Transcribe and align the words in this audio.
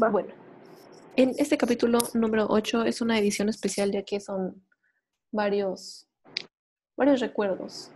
Va. 0.00 0.08
Bueno, 0.08 0.32
en 1.16 1.34
este 1.38 1.58
capítulo 1.58 1.98
número 2.14 2.46
8 2.48 2.84
es 2.84 3.02
una 3.02 3.18
edición 3.18 3.50
especial 3.50 3.92
ya 3.92 4.02
que 4.02 4.20
son 4.20 4.64
varios, 5.30 6.08
varios 6.96 7.20
recuerdos, 7.20 7.90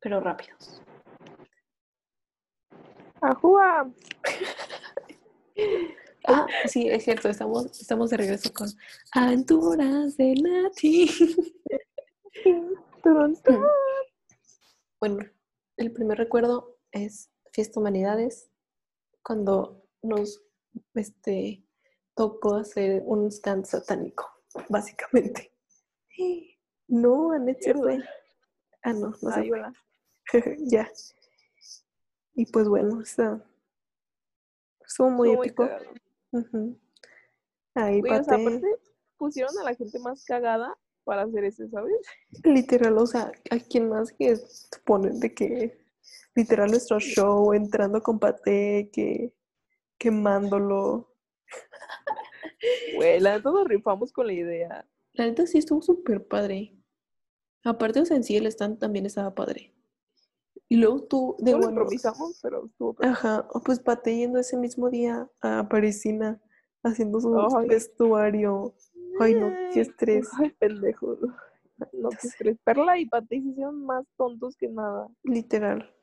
pero 0.00 0.20
rápidos. 0.20 0.80
¡Ajúa! 3.20 3.90
Ah, 6.26 6.46
sí, 6.64 6.88
es 6.88 7.04
cierto, 7.04 7.28
estamos, 7.28 7.78
estamos 7.78 8.08
de 8.08 8.16
regreso 8.16 8.50
con 8.54 8.66
Aventuras 9.12 10.16
de 10.16 10.34
Nati. 10.34 11.10
Bueno, 14.98 15.18
el 15.76 15.92
primer 15.92 16.16
recuerdo 16.16 16.78
es 16.90 17.30
Fiesta 17.52 17.78
Humanidades, 17.78 18.50
cuando 19.22 19.86
nos 20.00 20.42
este, 20.94 21.64
tocó 22.14 22.56
hacer 22.56 23.02
un 23.04 23.28
stand 23.28 23.64
satánico, 23.64 24.30
básicamente. 24.68 25.52
No, 26.88 27.30
se 27.60 27.74
fue. 27.74 27.98
Ah, 28.82 28.92
no, 28.92 29.14
no 29.20 29.30
Ay, 29.32 29.50
ya. 30.66 30.90
Y 32.34 32.46
pues 32.46 32.68
bueno, 32.68 33.00
está, 33.00 33.44
estuvo 34.86 35.10
muy 35.10 35.28
Estuvo 35.28 35.36
muy 35.38 35.46
épico. 35.46 35.66
cagado. 35.66 35.90
Ujú. 36.32 36.78
Ahí 37.74 38.00
o 38.02 38.06
sea, 38.06 38.16
aparte 38.18 38.76
pusieron 39.16 39.56
a 39.58 39.64
la 39.64 39.74
gente 39.74 39.98
más 39.98 40.24
cagada 40.24 40.76
para 41.04 41.22
hacer 41.22 41.44
eso, 41.44 41.68
¿sabes? 41.68 41.94
Literal, 42.44 42.98
o 42.98 43.06
sea, 43.06 43.32
¿a 43.50 43.58
quién 43.58 43.88
más 43.88 44.12
que 44.12 44.36
ponen 44.84 45.20
de 45.20 45.34
que 45.34 45.84
literal 46.34 46.70
nuestro 46.70 46.98
show 46.98 47.52
entrando 47.52 48.02
con 48.02 48.18
Pate, 48.18 48.90
que 48.92 49.34
quemándolo? 50.04 51.08
Güey, 52.96 53.20
la 53.20 53.36
neta 53.36 53.50
nos 53.50 53.66
rifamos 53.66 54.12
con 54.12 54.26
la 54.26 54.32
idea. 54.32 54.86
La 55.12 55.26
neta 55.26 55.46
sí 55.46 55.58
estuvo 55.58 55.82
súper 55.82 56.26
padre. 56.26 56.76
Aparte, 57.64 58.00
o 58.00 58.04
sea, 58.04 58.16
en 58.16 58.24
sí 58.24 58.36
el 58.36 58.46
stand 58.46 58.78
también 58.78 59.06
estaba 59.06 59.34
padre. 59.34 59.74
Y 60.68 60.76
luego 60.76 61.02
tú, 61.04 61.36
de 61.38 61.52
No 61.52 61.58
bueno, 61.58 61.72
improvisamos, 61.72 62.38
pero 62.42 62.66
estuvo 62.66 62.94
padre. 62.94 63.10
ajá, 63.10 63.46
o 63.52 63.60
pues 63.60 63.80
Pate 63.80 64.16
yendo 64.16 64.38
ese 64.38 64.56
mismo 64.56 64.88
día 64.90 65.28
a 65.40 65.68
Parisina 65.68 66.40
haciendo 66.82 67.20
su 67.20 67.34
Ay. 67.56 67.68
vestuario. 67.68 68.74
Ay, 69.20 69.34
no, 69.34 69.50
qué 69.72 69.80
estrés. 69.80 70.28
Ay, 70.40 70.50
pendejo. 70.58 71.16
No, 71.92 72.08
qué 72.10 72.26
estrés. 72.28 72.56
Perla 72.64 72.98
y 72.98 73.06
Pati 73.06 73.40
se 73.42 73.48
hicieron 73.48 73.84
más 73.84 74.04
tontos 74.16 74.56
que 74.56 74.68
nada. 74.68 75.08
Literal. 75.22 75.94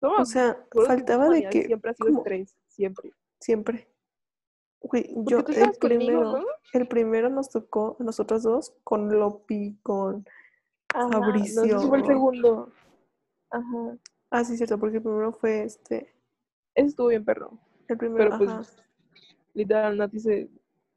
No, 0.00 0.16
O 0.16 0.24
sea, 0.24 0.64
faltaba 0.86 1.28
de 1.28 1.48
que 1.48 1.64
Siempre 1.64 1.90
ha 1.90 1.94
sido 1.94 2.06
como- 2.08 2.18
estrés, 2.20 2.56
siempre. 2.68 3.12
Siempre. 3.40 3.88
Porque 4.80 5.12
yo 5.26 5.42
tú 5.44 5.52
el 5.52 5.76
conmigo, 5.78 5.78
primero, 5.80 6.22
¿no? 6.38 6.44
el 6.72 6.88
primero 6.88 7.28
nos 7.30 7.50
tocó 7.50 7.96
a 7.98 8.04
nosotros 8.04 8.42
dos 8.44 8.74
con 8.84 9.08
Lopi, 9.18 9.76
con 9.82 10.24
Ajá, 10.94 11.08
no, 11.08 11.20
Fabricio. 11.20 11.64
ese 11.64 11.88
fue 11.88 11.98
el 11.98 12.06
segundo. 12.06 12.72
Ajá. 13.50 13.98
Ah, 14.30 14.44
sí, 14.44 14.56
cierto, 14.56 14.78
porque 14.78 14.98
el 14.98 15.02
primero 15.02 15.32
fue 15.32 15.64
este, 15.64 16.14
Ese 16.74 16.88
estuvo 16.88 17.08
bien 17.08 17.24
perro. 17.24 17.58
el 17.88 17.98
primero, 17.98 18.36
Pero 18.38 18.38
pues, 18.54 18.76
literal, 19.54 19.96
Nati 19.96 20.20
se 20.20 20.48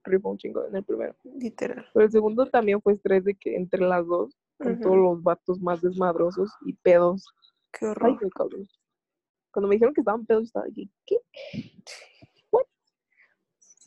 rifó 0.03 0.29
un 0.29 0.37
chingo 0.37 0.65
en 0.65 0.75
el 0.75 0.83
primero. 0.83 1.15
literal. 1.23 1.85
Pero 1.93 2.05
el 2.05 2.11
segundo 2.11 2.45
también 2.47 2.81
fue 2.81 2.93
estrés 2.93 3.23
de 3.23 3.33
que 3.35 3.55
entre 3.55 3.81
las 3.81 4.05
dos, 4.05 4.37
con 4.59 4.79
todos 4.79 4.97
los 4.97 5.23
vatos 5.23 5.59
más 5.59 5.81
desmadrosos 5.81 6.51
y 6.65 6.73
pedos. 6.73 7.25
Qué 7.71 7.85
Ay, 7.85 7.91
horror. 7.91 8.19
qué 8.19 8.29
cabrón. 8.29 8.67
Cuando 9.51 9.67
me 9.69 9.75
dijeron 9.75 9.93
que 9.93 10.01
estaban 10.01 10.25
pedos, 10.25 10.43
estaba 10.43 10.65
aquí, 10.67 10.89
¿qué? 11.05 11.17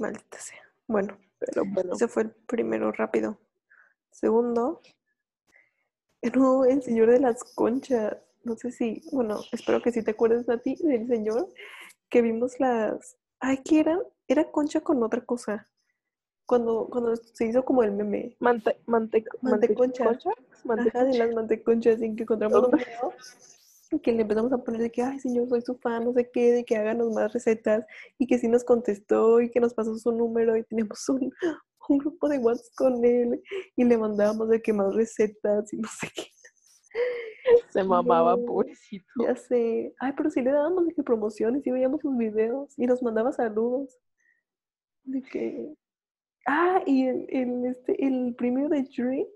Maldita 0.05 0.39
sea. 0.39 0.61
Bueno, 0.87 1.17
Pero 1.39 1.65
bueno, 1.67 1.95
ese 1.95 2.09
fue 2.09 2.25
el 2.25 2.31
primero 2.31 2.93
rápido. 2.93 3.39
Segundo, 4.11 4.83
no, 6.35 6.65
el 6.65 6.83
señor 6.83 7.11
de 7.11 7.21
las 7.21 7.43
conchas. 7.55 8.17
No 8.43 8.57
sé 8.57 8.71
si, 8.71 9.03
bueno, 9.13 9.41
espero 9.53 9.81
que 9.81 9.91
sí 9.93 10.03
te 10.03 10.11
acuerdes, 10.11 10.47
Nati, 10.47 10.77
del 10.77 11.07
señor 11.09 11.49
que 12.11 12.21
vimos 12.23 12.61
las. 12.61 13.17
Ay, 13.41 13.59
¿qué 13.65 13.81
era? 13.81 13.99
Era 14.29 14.51
concha 14.51 14.81
con 14.83 15.03
otra 15.03 15.23
cosa. 15.25 15.69
Cuando, 16.47 16.87
cuando 16.91 17.17
se 17.17 17.47
hizo 17.47 17.65
como 17.65 17.83
el 17.83 17.93
meme. 17.93 18.37
mante, 18.39 18.79
mante, 18.85 19.25
Manteconcha. 19.41 20.05
manteconcha. 20.05 20.91
Ajá, 20.99 21.05
de 21.05 21.19
las 21.19 21.33
manteconchas, 21.33 22.03
en 22.03 22.17
que 22.17 22.25
encontramos 22.25 22.69
un 22.69 22.77
video 22.77 23.13
que 24.01 24.13
le 24.13 24.23
empezamos 24.23 24.53
a 24.53 24.59
poner 24.59 24.81
de 24.83 24.91
que, 24.91 25.03
ay, 25.03 25.19
señor, 25.19 25.49
soy 25.49 25.63
su 25.63 25.77
fan, 25.77 26.05
no 26.05 26.13
sé 26.13 26.31
qué, 26.33 26.53
de 26.53 26.65
que 26.65 26.77
háganos 26.77 27.13
más 27.13 27.33
recetas, 27.33 27.85
y 28.19 28.27
que 28.27 28.39
sí 28.39 28.49
nos 28.49 28.65
contestó 28.65 29.41
y 29.41 29.51
que 29.51 29.61
nos 29.61 29.75
pasó 29.75 29.97
su 29.97 30.13
número 30.13 30.57
y 30.57 30.65
teníamos 30.65 31.09
un, 31.09 31.33
un 31.89 31.99
grupo 31.99 32.29
de 32.29 32.39
WhatsApp 32.39 32.75
con 32.77 33.05
él 33.05 33.43
y 33.77 33.85
le 33.85 33.99
mandábamos 33.99 34.49
de 34.49 34.61
que 34.61 34.73
más 34.73 34.95
recetas 34.95 35.73
y 35.73 35.77
no 35.79 35.89
sé 35.89 36.09
qué. 36.15 36.25
Se 37.71 37.85
mamaba, 37.85 38.37
pobrecito. 38.37 39.07
Ya 39.19 39.37
sé. 39.37 39.95
Ay, 39.99 40.13
pero 40.17 40.31
sí 40.31 40.41
le 40.41 40.51
dábamos 40.51 40.87
de 40.87 40.95
que 40.95 41.03
promociones 41.03 41.67
y 41.67 41.71
veíamos 41.71 42.01
sus 42.01 42.17
videos 42.17 42.73
y 42.79 42.87
nos 42.87 43.03
mandaba 43.03 43.33
saludos. 43.33 43.99
De 45.03 45.23
que. 45.23 45.75
Ah, 46.47 46.83
y 46.87 47.07
el, 47.07 47.27
el, 47.31 47.67
este, 47.67 48.07
el 48.07 48.35
primo 48.37 48.69
de 48.69 48.87
Yuri, 48.89 49.27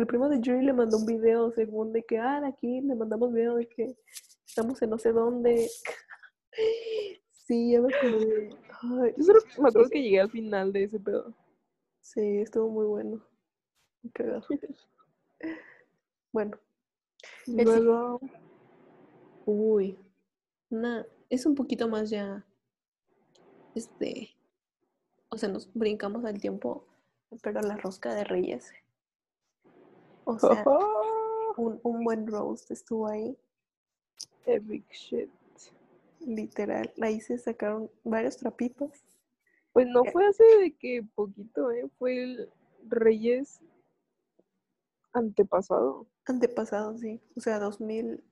el 0.00 0.06
primo 0.06 0.28
de 0.28 0.40
Yuri 0.40 0.64
le 0.64 0.72
mandó 0.72 0.98
un 0.98 1.06
video 1.06 1.50
según 1.52 1.92
de 1.92 2.02
que, 2.02 2.18
ah, 2.18 2.40
de 2.40 2.48
aquí 2.48 2.80
le 2.80 2.94
mandamos 2.94 3.32
video 3.32 3.56
de 3.56 3.68
que 3.68 3.96
estamos 4.46 4.80
en 4.82 4.90
no 4.90 4.98
sé 4.98 5.12
dónde. 5.12 5.68
Sí, 7.48 7.72
ya 7.72 7.80
me 7.80 7.88
acordé. 7.94 8.50
Ay, 8.82 9.14
Yo 9.16 9.24
solo 9.24 9.40
me 9.58 9.68
acuerdo 9.70 9.88
que 9.88 10.02
llegué 10.02 10.20
al 10.20 10.30
final 10.30 10.70
de 10.70 10.84
ese 10.84 11.00
pedo. 11.00 11.34
sí, 12.02 12.40
estuvo 12.40 12.68
muy 12.68 12.84
bueno. 12.84 13.24
Cagado. 14.12 14.44
Bueno, 16.30 16.58
luego, 17.46 18.20
Uy, 19.46 19.98
una, 20.68 21.06
es 21.30 21.46
un 21.46 21.54
poquito 21.54 21.88
más 21.88 22.10
ya, 22.10 22.44
este, 23.74 24.36
o 25.30 25.38
sea, 25.38 25.48
nos 25.48 25.72
brincamos 25.72 26.26
al 26.26 26.38
tiempo, 26.38 26.84
pero 27.42 27.62
la 27.62 27.78
rosca 27.78 28.14
de 28.14 28.24
Reyes. 28.24 28.70
O 30.30 30.38
sea, 30.38 30.62
un, 31.56 31.80
un 31.82 32.04
buen 32.04 32.26
roast 32.26 32.70
estuvo 32.70 33.08
ahí, 33.08 33.36
epic 34.46 34.84
shit. 34.92 35.30
literal. 36.20 36.92
Ahí 37.00 37.20
se 37.20 37.38
sacaron 37.38 37.90
varios 38.04 38.36
trapitos. 38.36 38.90
Pues 39.72 39.86
no 39.86 40.04
Eh. 40.04 40.10
fue 40.12 40.26
hace 40.26 40.44
de 40.60 40.76
que 40.76 41.02
poquito, 41.14 41.70
¿eh? 41.70 41.88
Fue 41.98 42.22
el 42.22 42.50
Reyes 42.88 43.60
antepasado. 45.12 46.06
Antepasados, 46.26 47.00
sí. 47.00 47.20
O 47.36 47.40
sea, 47.40 47.58
2018. 47.58 48.22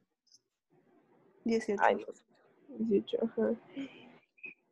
Ay, 1.82 1.96
no 1.96 2.12
sé. 2.12 2.22
18, 2.68 3.18
ajá. 3.24 3.54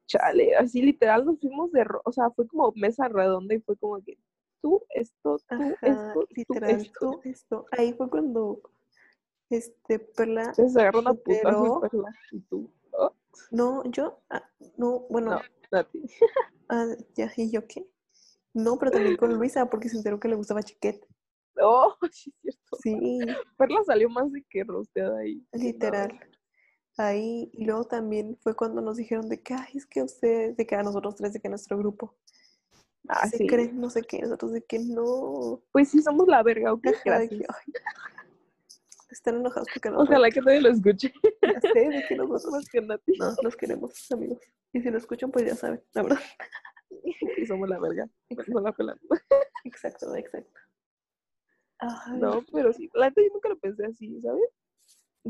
Chale, 0.06 0.54
así 0.56 0.82
literal 0.82 1.24
nos 1.24 1.40
fuimos 1.40 1.72
de... 1.72 1.84
ro- 1.84 2.02
O 2.04 2.12
sea, 2.12 2.30
fue 2.30 2.46
como 2.46 2.72
mesa 2.76 3.08
redonda 3.08 3.54
y 3.54 3.60
fue 3.60 3.76
como 3.76 4.00
que 4.02 4.18
tú 4.64 4.82
esto, 4.94 5.36
tú 5.36 5.44
Ajá, 5.54 5.76
esto, 5.82 6.26
literal, 6.30 6.90
tú 6.98 7.20
esto. 7.24 7.66
Ahí 7.72 7.92
fue 7.92 8.08
cuando, 8.08 8.62
este, 9.50 9.98
Perla, 9.98 10.54
se 10.54 10.62
agarró 10.80 11.00
una 11.00 11.12
Pero- 11.12 11.42
putazo 11.42 11.80
Perla, 11.82 12.08
y 12.32 12.40
tú. 12.40 12.72
Oh, 12.92 13.12
no, 13.50 13.84
yo, 13.90 14.22
ah, 14.30 14.42
no, 14.78 15.00
bueno, 15.10 15.32
no, 15.32 15.40
Nati. 15.70 16.02
Ah, 16.70 16.86
ya, 17.14 17.30
¿y 17.36 17.50
yo 17.50 17.66
qué? 17.66 17.86
No, 18.54 18.78
pero 18.78 18.90
también 18.90 19.18
con 19.18 19.34
Luisa, 19.34 19.68
porque 19.68 19.90
se 19.90 19.98
enteró 19.98 20.18
que 20.18 20.28
le 20.28 20.34
gustaba 20.36 20.62
Chiquete. 20.62 21.06
Oh, 21.60 21.94
sí, 22.10 22.32
es 22.42 22.54
cierto. 22.56 22.76
Sí, 22.82 23.18
Perla 23.58 23.84
salió 23.84 24.08
más 24.08 24.32
de 24.32 24.42
que 24.48 24.64
rosteada 24.64 25.18
ahí. 25.18 25.46
literal. 25.52 26.18
Ahí, 26.96 27.50
y 27.52 27.66
luego 27.66 27.84
también 27.84 28.38
fue 28.40 28.54
cuando 28.56 28.80
nos 28.80 28.96
dijeron 28.96 29.28
de 29.28 29.42
que, 29.42 29.52
ay, 29.52 29.72
es 29.74 29.84
que 29.84 30.02
ustedes, 30.02 30.56
de 30.56 30.66
que 30.66 30.74
a 30.74 30.82
nosotros 30.82 31.16
tres, 31.16 31.34
de 31.34 31.40
que 31.40 31.50
nuestro 31.50 31.76
grupo, 31.76 32.16
Ah, 33.08 33.28
se 33.28 33.36
sí. 33.38 33.46
creen, 33.46 33.78
no 33.80 33.90
sé 33.90 34.02
qué, 34.02 34.20
nosotros 34.20 34.52
de 34.52 34.62
que 34.62 34.78
no. 34.78 35.62
Pues 35.72 35.88
sí, 35.90 36.00
somos 36.02 36.26
la 36.26 36.42
verga, 36.42 36.72
¿ok? 36.72 36.82
De 36.82 36.96
Gracias. 37.04 37.30
que, 37.30 37.46
ay, 37.48 37.72
están 39.10 39.36
enojados 39.36 39.68
porque 39.72 39.90
no. 39.90 39.98
Ojalá 40.00 40.30
que 40.30 40.40
nadie 40.40 40.60
lo 40.60 40.70
escuche. 40.70 41.12
Ya 41.42 41.60
sé, 41.60 41.88
de 41.88 42.04
que 42.08 42.16
nosotros 42.16 42.66
no, 43.18 43.34
los 43.42 43.56
queremos, 43.56 44.10
amigos. 44.12 44.38
Y 44.72 44.80
si 44.80 44.90
lo 44.90 44.98
escuchan, 44.98 45.30
pues 45.30 45.46
ya 45.46 45.54
saben, 45.54 45.82
la 45.92 46.02
verdad. 46.02 46.20
Y 47.36 47.46
somos 47.46 47.68
la 47.68 47.78
verga. 47.78 48.08
No 48.48 48.60
la 48.60 48.72
pelamos. 48.72 49.02
Exacto, 49.64 50.14
exacto. 50.14 50.60
Ay, 51.78 52.18
No, 52.18 52.44
pero 52.52 52.72
sí. 52.72 52.88
La 52.94 53.08
yo 53.08 53.22
nunca 53.32 53.48
lo 53.48 53.58
pensé 53.58 53.84
así, 53.86 54.20
¿sabes? 54.20 54.48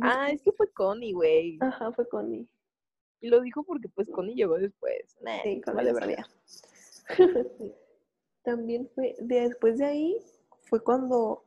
Ah, 0.01 0.31
es 0.31 0.43
que 0.43 0.53
fue 0.53 0.71
Connie, 0.73 1.13
güey. 1.13 1.59
Ajá, 1.61 1.93
fue 1.93 2.09
Connie. 2.09 2.49
Y 3.21 3.29
lo 3.29 3.41
dijo 3.41 3.65
porque 3.65 3.89
pues 3.89 4.09
Connie 4.11 4.35
llegó 4.35 4.59
después. 4.59 5.17
Nah, 5.23 5.43
Sí, 5.43 5.61
Connie 5.61 5.93
vale 5.93 6.17
También 8.43 8.89
fue, 8.95 9.15
de- 9.19 9.49
después 9.49 9.79
de 9.79 9.87
ahí, 9.87 10.17
fue 10.63 10.83
cuando, 10.83 11.45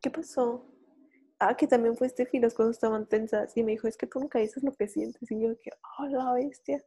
¿qué 0.00 0.10
pasó? 0.10 0.64
Ah, 1.40 1.56
que 1.56 1.68
también 1.68 1.96
fue 1.96 2.08
Steffi, 2.08 2.40
las 2.40 2.54
cosas 2.54 2.72
estaban 2.72 3.06
tensas, 3.06 3.56
y 3.56 3.62
me 3.62 3.70
dijo, 3.70 3.86
es 3.86 3.96
que 3.96 4.08
tú 4.08 4.18
nunca 4.18 4.40
dices 4.40 4.64
lo 4.64 4.72
que 4.72 4.88
sientes, 4.88 5.30
y 5.30 5.40
yo 5.40 5.56
que, 5.60 5.70
oh, 5.98 6.06
la 6.06 6.32
bestia. 6.32 6.84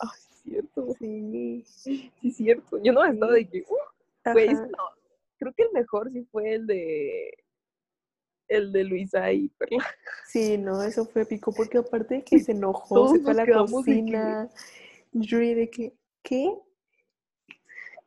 Ay, 0.00 0.08
cierto. 0.42 0.94
Sí. 0.98 1.62
Sí, 1.66 2.12
es 2.22 2.36
cierto. 2.36 2.78
Yo 2.82 2.94
no 2.94 3.04
estaba 3.04 3.32
de 3.32 3.46
que, 3.46 3.60
uh, 3.60 3.76
Ajá. 4.24 4.66
no. 4.66 4.84
Creo 5.38 5.52
que 5.54 5.62
el 5.64 5.72
mejor 5.72 6.10
sí 6.12 6.24
fue 6.30 6.54
el 6.54 6.66
de 6.66 7.30
el 8.48 8.72
de 8.72 8.84
Luisa 8.84 9.32
y 9.32 9.48
Perla. 9.48 9.86
Sí, 10.26 10.58
no, 10.58 10.82
eso 10.82 11.04
fue 11.06 11.22
épico, 11.22 11.52
porque 11.52 11.78
aparte 11.78 12.16
de 12.16 12.24
que 12.24 12.38
se 12.44 12.52
enojó, 12.52 12.94
Todos 12.94 13.12
se 13.12 13.20
fue 13.20 13.32
a 13.32 13.34
la 13.34 13.46
cocina. 13.46 14.50
Yuri 15.12 15.54
de 15.54 15.70
que, 15.70 15.94
¿qué? 16.30 16.54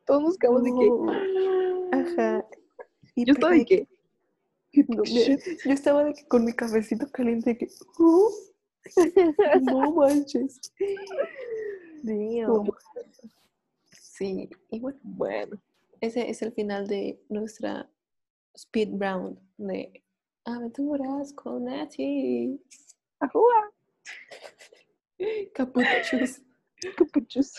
Todos 0.05 0.23
nos 0.23 0.37
quedamos 0.37 0.63
de 0.63 0.71
que. 0.71 1.95
Ajá. 1.97 2.47
Y 3.15 3.25
Yo 3.25 3.33
estaba 3.33 3.53
de 3.53 3.65
que. 3.65 3.87
No, 4.87 5.03
yo 5.03 5.71
estaba 5.71 6.03
de 6.05 6.13
que 6.13 6.25
con 6.27 6.45
mi 6.45 6.53
cafecito 6.53 7.07
caliente 7.11 7.51
de 7.51 7.57
que, 7.59 7.67
"Uh, 7.99 8.29
no 9.61 9.91
manches. 9.95 10.59
Dios. 12.01 12.67
Sí, 13.91 14.49
y 14.71 14.79
bueno, 14.79 14.99
Bueno, 15.03 15.61
ese 16.01 16.29
es 16.29 16.41
el 16.41 16.53
final 16.53 16.87
de 16.87 17.19
nuestra 17.29 17.89
speed 18.55 18.89
round 18.99 19.37
de 19.57 20.01
aventuras 20.45 21.33
con 21.33 21.65
Nati. 21.65 22.59
ajúa, 23.19 23.71
Capuchos. 25.53 26.41
Capuchos. 26.91 27.53